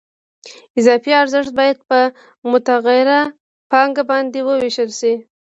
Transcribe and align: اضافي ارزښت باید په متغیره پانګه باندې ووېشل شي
اضافي 0.79 1.11
ارزښت 1.21 1.51
باید 1.59 1.77
په 1.89 1.99
متغیره 2.51 3.21
پانګه 3.71 4.03
باندې 4.09 4.39
ووېشل 4.43 4.89
شي 4.99 5.13